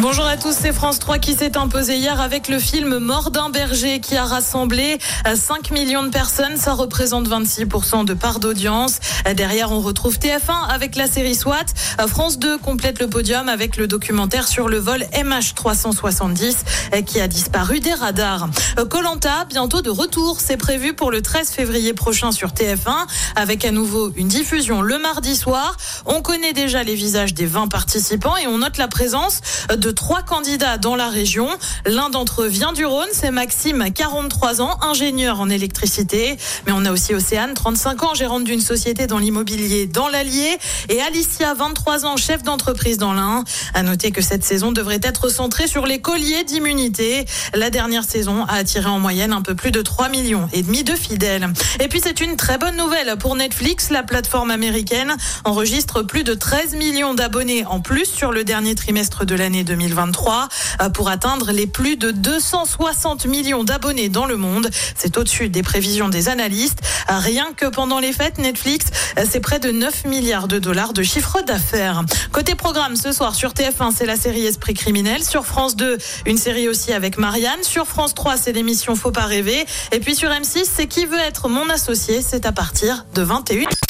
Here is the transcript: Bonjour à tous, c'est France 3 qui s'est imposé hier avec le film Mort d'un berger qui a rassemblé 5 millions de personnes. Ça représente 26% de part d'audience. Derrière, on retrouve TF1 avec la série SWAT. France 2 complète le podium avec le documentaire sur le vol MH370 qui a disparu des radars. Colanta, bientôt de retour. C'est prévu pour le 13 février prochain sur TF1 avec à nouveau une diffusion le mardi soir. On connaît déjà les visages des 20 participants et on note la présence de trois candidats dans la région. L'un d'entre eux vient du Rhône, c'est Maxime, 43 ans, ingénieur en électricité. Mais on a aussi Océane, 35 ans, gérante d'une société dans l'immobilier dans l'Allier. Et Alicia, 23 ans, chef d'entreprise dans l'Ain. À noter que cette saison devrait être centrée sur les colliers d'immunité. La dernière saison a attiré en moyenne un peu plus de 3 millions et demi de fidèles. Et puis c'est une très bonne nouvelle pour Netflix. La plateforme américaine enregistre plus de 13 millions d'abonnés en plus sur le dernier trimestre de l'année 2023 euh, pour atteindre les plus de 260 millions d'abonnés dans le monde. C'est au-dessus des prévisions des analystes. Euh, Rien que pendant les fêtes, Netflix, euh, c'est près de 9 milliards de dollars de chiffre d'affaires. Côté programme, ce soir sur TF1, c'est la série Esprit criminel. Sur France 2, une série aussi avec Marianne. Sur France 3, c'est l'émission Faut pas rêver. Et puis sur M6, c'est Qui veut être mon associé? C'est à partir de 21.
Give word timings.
Bonjour 0.00 0.24
à 0.24 0.38
tous, 0.38 0.56
c'est 0.58 0.72
France 0.72 0.98
3 0.98 1.18
qui 1.18 1.34
s'est 1.34 1.58
imposé 1.58 1.96
hier 1.96 2.22
avec 2.22 2.48
le 2.48 2.58
film 2.58 3.00
Mort 3.00 3.30
d'un 3.30 3.50
berger 3.50 4.00
qui 4.00 4.16
a 4.16 4.24
rassemblé 4.24 4.96
5 5.26 5.70
millions 5.72 6.02
de 6.02 6.08
personnes. 6.08 6.56
Ça 6.56 6.72
représente 6.72 7.28
26% 7.28 8.06
de 8.06 8.14
part 8.14 8.40
d'audience. 8.40 8.98
Derrière, 9.36 9.72
on 9.72 9.80
retrouve 9.80 10.16
TF1 10.16 10.68
avec 10.70 10.96
la 10.96 11.06
série 11.06 11.34
SWAT. 11.34 11.66
France 12.08 12.38
2 12.38 12.56
complète 12.56 12.98
le 12.98 13.08
podium 13.08 13.50
avec 13.50 13.76
le 13.76 13.86
documentaire 13.86 14.48
sur 14.48 14.70
le 14.70 14.78
vol 14.78 15.04
MH370 15.12 17.02
qui 17.04 17.20
a 17.20 17.28
disparu 17.28 17.80
des 17.80 17.92
radars. 17.92 18.48
Colanta, 18.88 19.44
bientôt 19.50 19.82
de 19.82 19.90
retour. 19.90 20.40
C'est 20.40 20.56
prévu 20.56 20.94
pour 20.94 21.10
le 21.10 21.20
13 21.20 21.50
février 21.50 21.92
prochain 21.92 22.32
sur 22.32 22.52
TF1 22.52 23.06
avec 23.36 23.66
à 23.66 23.70
nouveau 23.70 24.12
une 24.16 24.28
diffusion 24.28 24.80
le 24.80 24.98
mardi 24.98 25.36
soir. 25.36 25.76
On 26.06 26.22
connaît 26.22 26.54
déjà 26.54 26.84
les 26.84 26.94
visages 26.94 27.34
des 27.34 27.44
20 27.44 27.68
participants 27.68 28.38
et 28.38 28.46
on 28.46 28.58
note 28.58 28.78
la 28.78 28.88
présence 28.88 29.42
de 29.68 29.89
trois 29.92 30.22
candidats 30.22 30.78
dans 30.78 30.96
la 30.96 31.08
région. 31.08 31.48
L'un 31.86 32.10
d'entre 32.10 32.42
eux 32.42 32.48
vient 32.48 32.72
du 32.72 32.84
Rhône, 32.84 33.08
c'est 33.12 33.30
Maxime, 33.30 33.92
43 33.92 34.60
ans, 34.60 34.78
ingénieur 34.82 35.40
en 35.40 35.50
électricité. 35.50 36.36
Mais 36.66 36.72
on 36.74 36.84
a 36.84 36.92
aussi 36.92 37.14
Océane, 37.14 37.54
35 37.54 38.02
ans, 38.02 38.14
gérante 38.14 38.44
d'une 38.44 38.60
société 38.60 39.06
dans 39.06 39.18
l'immobilier 39.18 39.86
dans 39.86 40.08
l'Allier. 40.08 40.58
Et 40.88 41.00
Alicia, 41.00 41.54
23 41.54 42.06
ans, 42.06 42.16
chef 42.16 42.42
d'entreprise 42.42 42.98
dans 42.98 43.12
l'Ain. 43.12 43.44
À 43.74 43.82
noter 43.82 44.10
que 44.10 44.22
cette 44.22 44.44
saison 44.44 44.72
devrait 44.72 45.00
être 45.02 45.28
centrée 45.28 45.66
sur 45.66 45.86
les 45.86 46.00
colliers 46.00 46.44
d'immunité. 46.44 47.24
La 47.54 47.70
dernière 47.70 48.04
saison 48.04 48.44
a 48.44 48.54
attiré 48.54 48.88
en 48.88 48.98
moyenne 48.98 49.32
un 49.32 49.42
peu 49.42 49.54
plus 49.54 49.70
de 49.70 49.82
3 49.82 50.08
millions 50.08 50.48
et 50.52 50.62
demi 50.62 50.84
de 50.84 50.94
fidèles. 50.94 51.48
Et 51.80 51.88
puis 51.88 52.00
c'est 52.02 52.20
une 52.20 52.36
très 52.36 52.58
bonne 52.58 52.76
nouvelle 52.76 53.16
pour 53.18 53.36
Netflix. 53.36 53.90
La 53.90 54.02
plateforme 54.02 54.50
américaine 54.50 55.16
enregistre 55.44 56.02
plus 56.02 56.24
de 56.24 56.34
13 56.34 56.74
millions 56.74 57.14
d'abonnés 57.14 57.64
en 57.66 57.80
plus 57.80 58.06
sur 58.06 58.32
le 58.32 58.44
dernier 58.44 58.74
trimestre 58.74 59.24
de 59.24 59.34
l'année 59.34 59.64
2023 59.80 60.48
euh, 60.82 60.88
pour 60.90 61.08
atteindre 61.08 61.52
les 61.52 61.66
plus 61.66 61.96
de 61.96 62.10
260 62.10 63.26
millions 63.26 63.64
d'abonnés 63.64 64.08
dans 64.08 64.26
le 64.26 64.36
monde. 64.36 64.68
C'est 64.94 65.16
au-dessus 65.16 65.48
des 65.48 65.62
prévisions 65.62 66.08
des 66.08 66.28
analystes. 66.28 66.80
Euh, 67.10 67.18
Rien 67.18 67.52
que 67.56 67.66
pendant 67.66 67.98
les 67.98 68.12
fêtes, 68.12 68.38
Netflix, 68.38 68.86
euh, 69.18 69.24
c'est 69.28 69.40
près 69.40 69.58
de 69.58 69.70
9 69.70 70.04
milliards 70.04 70.48
de 70.48 70.58
dollars 70.58 70.92
de 70.92 71.02
chiffre 71.02 71.40
d'affaires. 71.42 72.02
Côté 72.32 72.54
programme, 72.54 72.96
ce 72.96 73.12
soir 73.12 73.34
sur 73.34 73.52
TF1, 73.52 73.92
c'est 73.96 74.06
la 74.06 74.16
série 74.16 74.44
Esprit 74.46 74.74
criminel. 74.74 75.24
Sur 75.24 75.46
France 75.46 75.76
2, 75.76 75.96
une 76.26 76.38
série 76.38 76.68
aussi 76.68 76.92
avec 76.92 77.16
Marianne. 77.18 77.62
Sur 77.62 77.86
France 77.86 78.14
3, 78.14 78.36
c'est 78.36 78.52
l'émission 78.52 78.94
Faut 78.96 79.12
pas 79.12 79.26
rêver. 79.26 79.64
Et 79.92 80.00
puis 80.00 80.14
sur 80.14 80.30
M6, 80.30 80.64
c'est 80.70 80.86
Qui 80.86 81.06
veut 81.06 81.18
être 81.18 81.48
mon 81.48 81.68
associé? 81.70 82.22
C'est 82.22 82.46
à 82.46 82.52
partir 82.52 83.06
de 83.14 83.22
21. 83.22 83.89